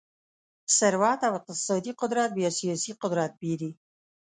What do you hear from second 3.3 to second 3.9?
پېري.